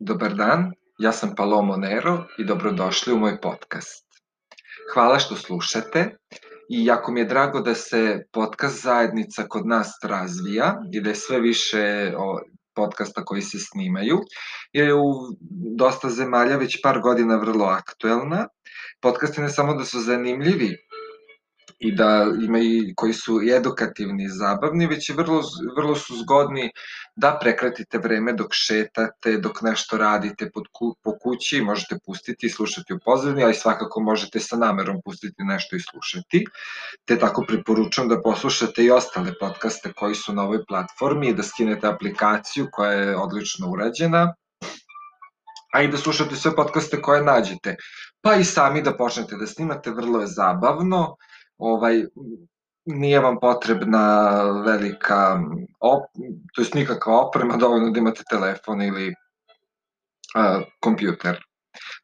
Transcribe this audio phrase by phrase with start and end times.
[0.00, 4.06] Dobar dan, ja sam Palomo Nero i dobrodošli u moj podcast.
[4.94, 6.16] Hvala što slušate
[6.70, 11.14] i jako mi je drago da se podcast zajednica kod nas razvija i da je
[11.14, 12.12] sve više
[12.74, 14.20] podcasta koji se snimaju,
[14.72, 15.12] jer je u
[15.76, 18.46] dosta zemalja već par godina vrlo aktuelna.
[19.00, 20.76] Podcasti ne samo da su zanimljivi,
[21.78, 25.42] i da ima i koji su i edukativni i zabavni, već i vrlo,
[25.76, 26.70] vrlo su zgodni
[27.16, 32.50] da prekratite vreme dok šetate, dok nešto radite pod ku, po kući, možete pustiti i
[32.50, 36.44] slušati u pozadini, ali svakako možete sa namerom pustiti nešto i slušati.
[37.04, 41.42] Te tako preporučujem da poslušate i ostale podcaste koji su na ovoj platformi i da
[41.42, 44.34] skinete aplikaciju koja je odlično urađena
[45.74, 47.76] a i da slušate sve podcaste koje nađete.
[48.22, 51.16] Pa i sami da počnete da snimate, vrlo je zabavno
[51.58, 52.04] ovaj,
[52.84, 55.40] nije vam potrebna velika,
[55.80, 56.04] op,
[56.54, 59.14] to jest nikakva oprema, dovoljno da imate telefon ili
[60.34, 61.44] a, kompjuter.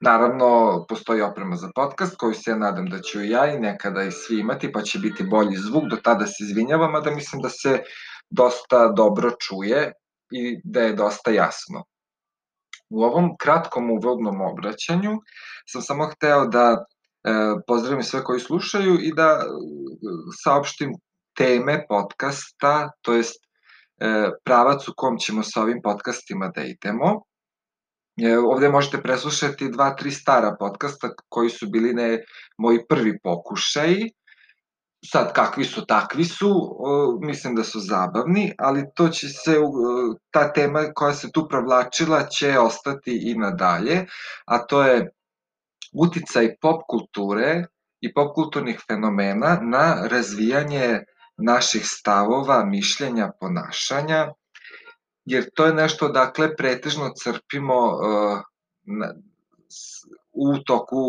[0.00, 4.10] Naravno, postoji oprema za podcast koju se ja nadam da ću ja i nekada i
[4.10, 7.48] svi imati, pa će biti bolji zvuk, do tada se izvinjavam, a da mislim da
[7.48, 7.82] se
[8.30, 9.92] dosta dobro čuje
[10.30, 11.84] i da je dosta jasno.
[12.90, 15.18] U ovom kratkom uvodnom obraćanju
[15.66, 16.84] sam samo hteo da
[17.66, 19.46] pozdravim sve koji slušaju i da e,
[20.44, 20.92] saopštim
[21.36, 23.34] teme podcasta, to jest
[24.00, 27.20] e, pravac u kom ćemo sa ovim podcastima da idemo.
[28.46, 32.18] Ovde možete preslušati dva, tri stara podcasta koji su bili ne
[32.58, 34.12] moji prvi pokušaji.
[35.06, 36.50] Sad, kakvi su, takvi su,
[37.20, 39.56] mislim da su zabavni, ali to će se,
[40.30, 44.06] ta tema koja se tu provlačila će ostati i nadalje,
[44.46, 45.10] a to je
[45.94, 47.66] uticaj pop kulture
[48.00, 51.04] i pop kulturnih fenomena na razvijanje
[51.36, 54.32] naših stavova, mišljenja, ponašanja,
[55.24, 57.80] jer to je nešto dakle pretežno crpimo
[58.82, 59.14] na,
[60.32, 61.04] u toku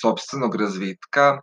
[0.00, 1.40] sobstvenog razvitka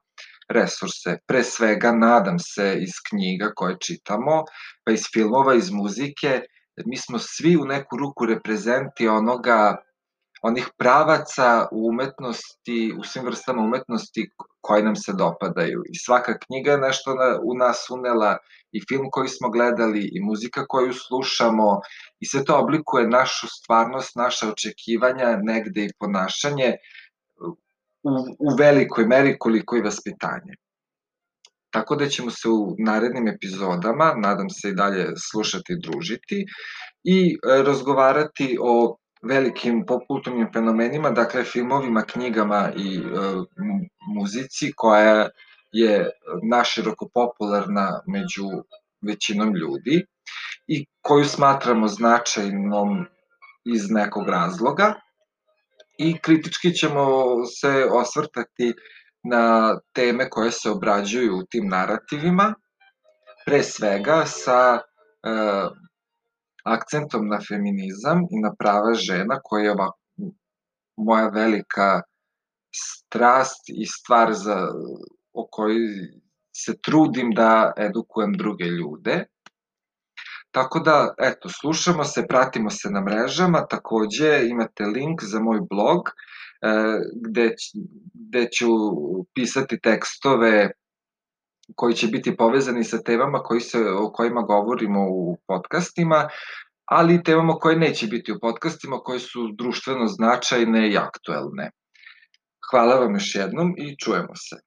[0.50, 1.18] resurse.
[1.28, 4.44] Pre svega, nadam se, iz knjiga koje čitamo,
[4.84, 6.42] pa iz filmova, iz muzike,
[6.86, 9.78] mi smo svi u neku ruku reprezenti onoga
[10.42, 14.30] onih pravaca u umetnosti, u svim vrstama umetnosti
[14.62, 15.84] koje nam se dopadaju.
[15.90, 18.38] I svaka knjiga je nešto na, u nas unela
[18.72, 21.82] i film koji smo gledali i muzika koju slušamo
[22.20, 26.76] i sve to oblikuje našu stvarnost, naše očekivanja, negde i ponašanje
[28.04, 30.54] u, u velikoj meri koliko i vaspitanje.
[31.70, 36.46] Tako da ćemo se u narednim epizodama, nadam se i dalje slušati i družiti
[37.04, 43.02] i e, razgovarati o velikim popkulturnim fenomenima, dakle filmovima, knjigama i e,
[44.16, 45.30] muzici koja
[45.72, 46.10] je
[46.44, 48.48] naširoko popularna među
[49.02, 50.06] većinom ljudi
[50.68, 53.06] i koju smatramo značajnom
[53.66, 54.94] iz nekog razloga
[55.98, 57.06] i kritički ćemo
[57.46, 58.74] se osvrtati
[59.24, 62.54] na teme koje se obrađuju u tim narativima,
[63.46, 65.30] pre svega sa e,
[66.74, 69.98] akcentom na feminizam i na prava žena, koja je ovako
[70.98, 72.02] moja velika
[72.76, 74.68] strast i stvar za,
[75.34, 75.88] o kojoj
[76.56, 79.26] se trudim da edukujem druge ljude.
[80.52, 86.10] Tako da, eto, slušamo se, pratimo se na mrežama, takođe imate link za moj blog,
[86.62, 86.72] e,
[87.30, 87.56] gde,
[88.14, 88.68] gde ću
[89.34, 90.72] pisati tekstove
[91.76, 96.30] koji će biti povezani sa temama koji se, o kojima govorimo u podcastima,
[96.86, 101.72] ali i temama koje neće biti u podcastima, koje su društveno značajne i aktuelne.
[102.72, 104.67] Hvala vam još jednom i čujemo se.